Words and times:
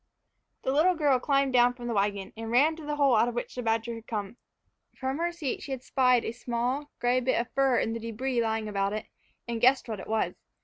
The 0.63 0.71
little 0.73 0.95
girl 0.95 1.19
climbed 1.19 1.53
down 1.53 1.75
from 1.75 1.85
the 1.85 1.93
wagon, 1.93 2.33
and 2.35 2.49
ran 2.49 2.75
to 2.75 2.83
the 2.85 2.95
hole 2.95 3.15
out 3.15 3.27
of 3.27 3.35
which 3.35 3.53
the 3.53 3.61
badger 3.61 3.93
had 3.93 4.07
come. 4.07 4.37
From 4.97 5.19
her 5.19 5.31
seat 5.31 5.61
she 5.61 5.73
had 5.73 5.83
spied 5.83 6.25
a 6.25 6.31
small, 6.31 6.89
gray 6.97 7.19
bit 7.19 7.39
of 7.39 7.51
fur 7.53 7.77
in 7.77 7.93
the 7.93 7.99
debris 7.99 8.41
lying 8.41 8.67
about 8.67 8.93
it, 8.93 9.05
and 9.47 9.61
guessed 9.61 9.87
what 9.87 9.99
it 9.99 10.07
was. 10.07 10.33